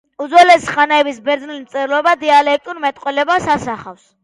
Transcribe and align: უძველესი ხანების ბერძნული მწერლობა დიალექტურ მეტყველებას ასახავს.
უძველესი 0.23 0.71
ხანების 0.77 1.19
ბერძნული 1.27 1.59
მწერლობა 1.67 2.15
დიალექტურ 2.25 2.83
მეტყველებას 2.89 3.49
ასახავს. 3.59 4.13